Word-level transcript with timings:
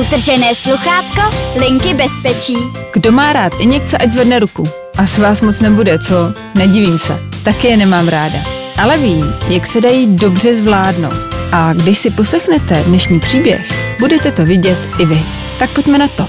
Utržené 0.00 0.54
sluchátko, 0.54 1.20
linky 1.60 1.94
bezpečí. 1.94 2.56
Kdo 2.92 3.12
má 3.12 3.32
rád 3.32 3.52
injekce, 3.60 3.98
ať 3.98 4.10
zvedne 4.10 4.38
ruku. 4.38 4.62
A 4.98 5.06
s 5.06 5.18
vás 5.18 5.40
moc 5.40 5.60
nebude, 5.60 5.98
co? 5.98 6.14
Nedivím 6.58 6.98
se. 6.98 7.12
Taky 7.44 7.66
je 7.66 7.76
nemám 7.76 8.08
ráda. 8.08 8.38
Ale 8.76 8.98
vím, 8.98 9.24
jak 9.48 9.66
se 9.66 9.80
dají 9.80 10.06
dobře 10.16 10.54
zvládnout. 10.54 11.14
A 11.52 11.72
když 11.72 11.98
si 11.98 12.10
poslechnete 12.10 12.84
dnešní 12.86 13.20
příběh, 13.20 13.60
budete 13.98 14.32
to 14.32 14.44
vidět 14.44 14.78
i 14.98 15.06
vy. 15.06 15.18
Tak 15.58 15.70
pojďme 15.70 15.98
na 15.98 16.08
to. 16.08 16.28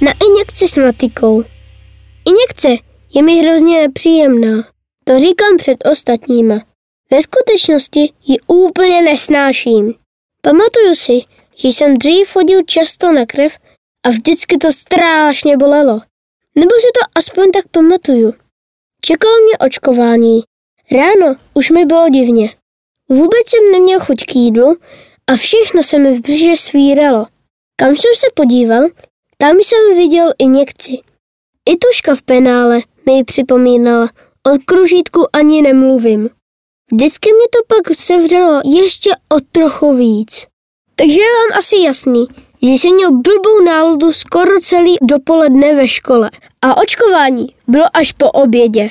Na 0.00 0.12
injekci 0.28 0.68
s 0.68 0.76
matikou. 0.76 1.44
Injekce 2.28 2.68
je 3.14 3.22
mi 3.22 3.42
hrozně 3.42 3.80
nepříjemná. 3.80 4.64
To 5.04 5.18
říkám 5.18 5.56
před 5.56 5.76
ostatníma. 5.90 6.54
Ve 7.10 7.22
skutečnosti 7.22 8.12
ji 8.26 8.36
úplně 8.46 9.02
nesnáším. 9.02 9.94
Pamatuju 10.42 10.94
si, 10.94 11.20
že 11.60 11.68
jsem 11.68 11.96
dřív 11.96 12.28
chodil 12.28 12.62
často 12.66 13.12
na 13.12 13.26
krev 13.26 13.58
a 14.06 14.08
vždycky 14.08 14.58
to 14.58 14.72
strašně 14.72 15.56
bolelo. 15.56 16.00
Nebo 16.54 16.70
si 16.70 16.86
to 16.94 17.10
aspoň 17.14 17.50
tak 17.50 17.68
pamatuju. 17.68 18.34
Čekalo 19.04 19.34
mě 19.44 19.58
očkování. 19.66 20.42
Ráno 20.92 21.36
už 21.54 21.70
mi 21.70 21.84
bylo 21.84 22.08
divně. 22.08 22.54
Vůbec 23.08 23.48
jsem 23.48 23.72
neměl 23.72 24.00
chuť 24.00 24.24
k 24.24 24.36
jídlu 24.36 24.76
a 25.26 25.36
všechno 25.36 25.82
se 25.82 25.98
mi 25.98 26.14
v 26.14 26.20
břiše 26.20 26.56
svíralo. 26.56 27.26
Kam 27.76 27.90
jsem 27.90 28.12
se 28.16 28.26
podíval, 28.34 28.82
tam 29.36 29.56
jsem 29.56 29.96
viděl 29.96 30.32
injekci. 30.38 30.98
I 31.68 31.76
tuška 31.76 32.14
v 32.14 32.22
penále 32.22 32.80
mi 33.06 33.12
ji 33.12 33.24
připomínala. 33.24 34.08
O 34.46 34.58
kružítku 34.64 35.26
ani 35.32 35.62
nemluvím. 35.62 36.30
Vždycky 36.92 37.28
mě 37.32 37.46
to 37.52 37.58
pak 37.66 37.96
sevřelo 37.96 38.60
ještě 38.64 39.10
o 39.10 39.40
trochu 39.52 39.96
víc. 39.96 40.49
Takže 41.00 41.20
je 41.20 41.26
vám 41.26 41.58
asi 41.58 41.76
jasný, 41.76 42.26
že 42.62 42.68
jsem 42.68 42.94
měl 42.94 43.10
blbou 43.10 43.60
náladu 43.64 44.12
skoro 44.12 44.60
celý 44.60 44.96
dopoledne 45.02 45.74
ve 45.74 45.88
škole 45.88 46.30
a 46.62 46.76
očkování 46.76 47.54
bylo 47.68 47.84
až 47.92 48.12
po 48.12 48.30
obědě. 48.30 48.90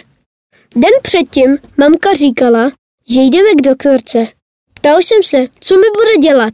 Den 0.76 0.92
předtím 1.02 1.58
mamka 1.78 2.14
říkala, 2.14 2.72
že 3.10 3.22
jdeme 3.22 3.56
k 3.56 3.62
doktorce. 3.62 4.28
Ptal 4.74 4.98
jsem 4.98 5.24
se, 5.24 5.48
co 5.60 5.76
mi 5.76 5.86
bude 5.96 6.18
dělat. 6.18 6.54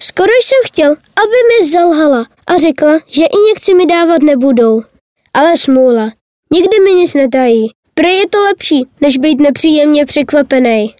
Skoro 0.00 0.32
jsem 0.42 0.58
chtěl, 0.66 0.90
aby 0.92 1.38
mi 1.48 1.70
zalhala 1.70 2.26
a 2.46 2.58
řekla, 2.58 2.92
že 2.92 3.24
injekci 3.24 3.74
mi 3.74 3.86
dávat 3.86 4.22
nebudou. 4.22 4.82
Ale 5.34 5.56
smůla. 5.56 6.12
Nikdy 6.52 6.80
mi 6.80 6.92
nic 6.92 7.14
nedají. 7.14 7.70
Prej 7.94 8.18
je 8.18 8.28
to 8.28 8.42
lepší, 8.42 8.86
než 9.00 9.18
být 9.18 9.40
nepříjemně 9.40 10.06
překvapený. 10.06 10.94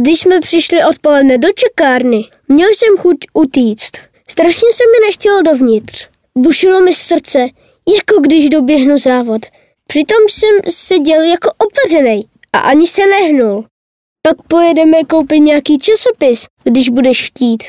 Když 0.00 0.20
jsme 0.20 0.40
přišli 0.40 0.84
odpoledne 0.84 1.38
do 1.38 1.48
čekárny, 1.52 2.24
měl 2.48 2.68
jsem 2.68 2.96
chuť 2.96 3.16
utíct. 3.32 3.92
Strašně 4.28 4.68
se 4.72 4.82
mi 4.84 5.06
nechtělo 5.06 5.42
dovnitř. 5.42 6.08
Bušilo 6.38 6.80
mi 6.80 6.94
srdce, 6.94 7.38
jako 7.98 8.20
když 8.20 8.48
doběhnu 8.48 8.98
závod. 8.98 9.42
Přitom 9.86 10.18
jsem 10.30 10.72
seděl 10.72 11.22
jako 11.22 11.50
opeřený 11.58 12.28
a 12.52 12.58
ani 12.58 12.86
se 12.86 13.06
nehnul. 13.06 13.64
Pak 14.22 14.36
pojedeme 14.48 15.04
koupit 15.04 15.40
nějaký 15.40 15.78
časopis, 15.78 16.46
když 16.64 16.88
budeš 16.88 17.26
chtít. 17.26 17.62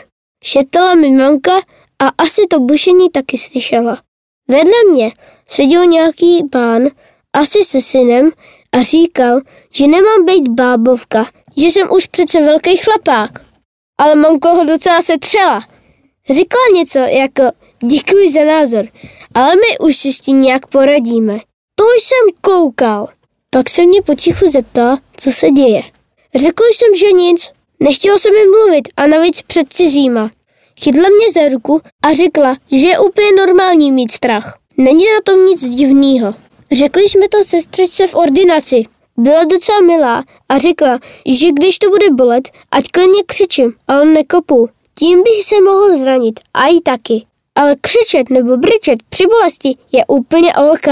Šeptala 0.44 0.95
mi 0.95 1.11
mamka 1.11 1.57
a 2.00 2.07
asi 2.17 2.41
to 2.50 2.59
bušení 2.59 3.09
taky 3.09 3.38
slyšela. 3.38 4.02
Vedle 4.47 4.83
mě 4.91 5.11
seděl 5.47 5.85
nějaký 5.85 6.44
pán, 6.52 6.89
asi 7.33 7.63
se 7.63 7.81
synem, 7.81 8.31
a 8.72 8.81
říkal, 8.81 9.41
že 9.73 9.88
nemám 9.88 10.25
být 10.25 10.47
bábovka, 10.47 11.25
že 11.58 11.66
jsem 11.66 11.92
už 11.92 12.08
přece 12.08 12.42
velký 12.42 12.78
chlapák. 12.78 13.45
Ale 13.97 14.16
mamko 14.16 14.47
ho 14.50 14.66
docela 14.66 15.02
se 15.02 15.17
třela. 15.17 15.66
Říkala 16.30 16.64
něco 16.73 17.00
jako 17.00 17.44
děkuji 17.83 18.31
za 18.31 18.44
názor, 18.44 18.86
ale 19.33 19.56
my 19.56 19.78
už 19.80 19.97
si 19.97 20.14
s 20.14 20.22
tím 20.22 20.41
nějak 20.41 20.67
poradíme. 20.67 21.39
To 21.75 21.86
jsem 22.00 22.36
koukal. 22.41 23.08
Pak 23.50 23.69
se 23.69 23.85
mě 23.85 24.01
potichu 24.01 24.47
zeptala, 24.47 25.00
co 25.18 25.31
se 25.31 25.50
děje. 25.50 25.81
Řekl 26.35 26.63
jsem, 26.63 26.96
že 26.96 27.12
nic. 27.12 27.51
Nechtěl 27.79 28.19
jsem 28.19 28.34
mi 28.34 28.47
mluvit 28.47 28.88
a 28.97 29.07
navíc 29.07 29.41
před 29.41 29.74
cizíma. 29.74 30.31
Chytla 30.84 31.09
mě 31.09 31.31
za 31.34 31.47
ruku 31.47 31.81
a 32.03 32.13
řekla, 32.13 32.57
že 32.72 32.88
je 32.88 33.00
úplně 33.00 33.31
normální 33.31 33.91
mít 33.91 34.12
strach. 34.12 34.57
Není 34.78 35.06
na 35.06 35.22
tom 35.24 35.45
nic 35.45 35.69
divného. 35.69 36.34
Řekli 36.72 37.09
jsme 37.09 37.29
to 37.29 37.44
sestřičce 37.44 38.07
v 38.07 38.16
ordinaci. 38.16 38.84
Byla 39.19 39.44
docela 39.44 39.81
milá 39.81 40.24
a 40.50 40.57
řekla, 40.57 41.00
že 41.25 41.52
když 41.52 41.80
to 41.80 41.90
bude 41.90 42.09
bolet, 42.12 42.50
ať 42.72 42.84
klidně 42.88 43.24
křičím, 43.25 43.74
ale 43.88 44.06
nekopu. 44.06 44.69
Tím 45.00 45.24
bych 45.24 45.44
se 45.44 45.62
mohl 45.62 45.97
zranit 45.97 46.40
a 46.53 46.68
i 46.68 46.80
taky. 46.80 47.25
Ale 47.56 47.75
křičet 47.81 48.30
nebo 48.30 48.57
brčet 48.57 49.03
při 49.09 49.24
bolesti 49.28 49.75
je 49.91 50.06
úplně 50.07 50.56
OK. 50.56 50.88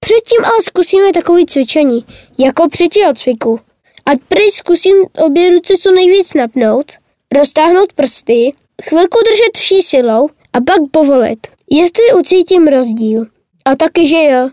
Předtím 0.00 0.44
ale 0.44 0.62
zkusíme 0.62 1.12
takový 1.12 1.46
cvičení, 1.46 2.04
jako 2.38 2.68
při 2.68 2.88
tělocviku. 2.88 3.60
Ať 4.06 4.18
prý 4.28 4.50
zkusím 4.50 4.96
obě 5.24 5.50
ruce 5.50 5.74
co 5.76 5.90
nejvíc 5.90 6.34
napnout, 6.34 6.92
roztáhnout 7.34 7.92
prsty, 7.92 8.52
chvilku 8.82 9.18
držet 9.24 9.56
vší 9.56 9.82
silou 9.82 10.28
a 10.52 10.60
pak 10.66 10.90
povolit, 10.90 11.46
jestli 11.70 12.14
ucítím 12.18 12.66
rozdíl. 12.66 13.26
A 13.64 13.76
taky, 13.76 14.06
že 14.06 14.24
jo. 14.24 14.48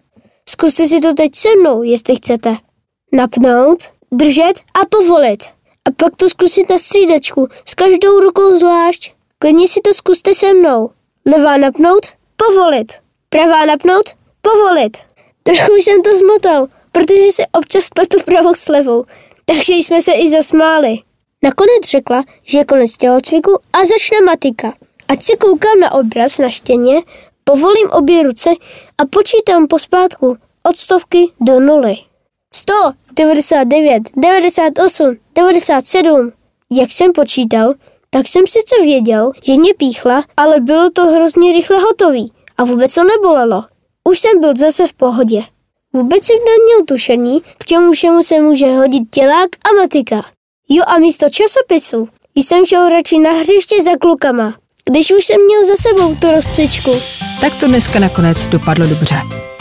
Zkuste 0.49 0.87
si 0.87 1.01
to 1.01 1.13
teď 1.13 1.35
se 1.35 1.49
mnou, 1.59 1.83
jestli 1.83 2.15
chcete. 2.15 2.66
Napnout, 3.11 3.83
držet 4.11 4.59
a 4.81 4.85
povolit. 4.89 5.43
A 5.85 5.91
pak 5.97 6.15
to 6.15 6.29
zkusit 6.29 6.69
na 6.69 6.77
střídačku, 6.77 7.47
s 7.65 7.73
každou 7.73 8.19
rukou 8.19 8.57
zvlášť. 8.57 9.13
Klidně 9.39 9.67
si 9.67 9.81
to 9.81 9.93
zkuste 9.93 10.33
se 10.33 10.53
mnou. 10.53 10.89
Levá 11.25 11.57
napnout, 11.57 12.05
povolit. 12.37 12.93
Pravá 13.29 13.65
napnout, 13.65 14.09
povolit. 14.41 14.97
Trochu 15.43 15.71
jsem 15.71 16.01
to 16.01 16.15
zmotal, 16.15 16.67
protože 16.91 17.31
se 17.31 17.43
občas 17.51 17.89
pletu 17.89 18.17
pravou 18.25 18.55
s 18.55 18.67
levou, 18.67 19.05
takže 19.45 19.73
jsme 19.73 20.01
se 20.01 20.11
i 20.11 20.29
zasmáli. 20.29 20.97
Nakonec 21.43 21.83
řekla, 21.89 22.23
že 22.43 22.57
je 22.57 22.65
konec 22.65 22.97
tělocviku 22.97 23.59
a 23.73 23.85
začne 23.85 24.21
matika. 24.21 24.73
Ať 25.07 25.23
se 25.23 25.35
koukám 25.35 25.79
na 25.79 25.91
obraz 25.91 26.37
na 26.37 26.49
štěně, 26.49 27.01
povolím 27.43 27.89
obě 27.89 28.23
ruce 28.23 28.49
a 28.97 29.05
počítám 29.05 29.67
pospátku 29.67 30.37
od 30.63 30.75
stovky 30.75 31.31
do 31.41 31.59
nuly. 31.59 31.95
100, 32.53 32.73
99, 33.13 34.03
98, 34.15 35.15
97. 35.35 36.31
Jak 36.71 36.91
jsem 36.91 37.13
počítal, 37.13 37.73
tak 38.09 38.27
jsem 38.27 38.47
sice 38.47 38.75
věděl, 38.81 39.31
že 39.43 39.53
mě 39.53 39.73
píchla, 39.73 40.23
ale 40.37 40.59
bylo 40.59 40.89
to 40.89 41.05
hrozně 41.05 41.53
rychle 41.53 41.79
hotový 41.79 42.31
a 42.57 42.63
vůbec 42.63 42.93
to 42.93 43.03
nebolelo. 43.03 43.63
Už 44.03 44.19
jsem 44.19 44.41
byl 44.41 44.53
zase 44.57 44.87
v 44.87 44.93
pohodě. 44.93 45.41
Vůbec 45.93 46.25
jsem 46.25 46.35
neměl 46.35 46.85
tušení, 46.87 47.41
k 47.57 47.65
čemu 47.65 47.91
všemu 47.91 48.23
se 48.23 48.41
může 48.41 48.65
hodit 48.65 49.03
tělák 49.11 49.49
a 49.71 49.81
matika. 49.81 50.25
Jo 50.69 50.83
a 50.87 50.97
místo 50.97 51.29
časopisu 51.29 52.09
jsem 52.35 52.65
šel 52.65 52.89
radši 52.89 53.19
na 53.19 53.31
hřiště 53.31 53.83
za 53.83 53.91
klukama, 54.01 54.53
když 54.89 55.11
už 55.11 55.25
jsem 55.25 55.45
měl 55.45 55.65
za 55.65 55.75
sebou 55.75 56.15
tu 56.15 56.31
rozcvičku. 56.31 56.91
Tak 57.41 57.55
to 57.55 57.67
dneska 57.67 57.99
nakonec 57.99 58.47
dopadlo 58.47 58.87
dobře. 58.87 59.15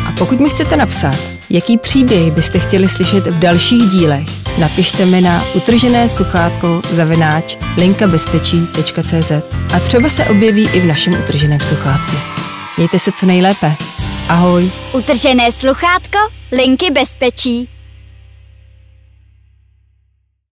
A 0.09 0.13
pokud 0.19 0.41
mi 0.41 0.51
chcete 0.51 0.77
napsat, 0.77 1.36
jaký 1.51 1.79
příběh 1.79 2.33
byste 2.33 2.59
chtěli 2.59 2.89
slyšet 2.89 3.27
v 3.27 3.39
dalších 3.39 3.83
dílech, 3.83 4.27
napište 4.59 5.07
mi 5.07 5.21
na 5.21 5.45
utržené 5.55 6.09
sluchátko 6.09 6.83
zavináč 6.91 7.57
linkabezpečí.cz 7.77 9.31
a 9.75 9.81
třeba 9.81 10.09
se 10.09 10.25
objeví 10.25 10.69
i 10.73 10.81
v 10.81 10.87
našem 10.87 11.15
utrženém 11.23 11.61
sluchátku. 11.61 12.17
Mějte 12.77 12.99
se 12.99 13.13
co 13.13 13.27
nejlépe. 13.27 13.73
Ahoj. 14.29 14.71
Utržené 14.93 15.53
sluchátko, 15.53 16.19
linky 16.53 16.91
bezpečí. 16.91 17.76